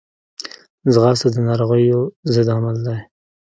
[0.93, 1.99] ځغاسته د ناروغیو
[2.33, 2.97] ضد عمل دی